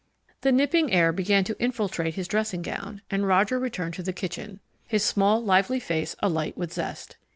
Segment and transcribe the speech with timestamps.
[0.41, 4.59] The nipping air began to infiltrate his dressing gown, and Roger returned to the kitchen,
[4.87, 7.17] his small, lively face alight with zest.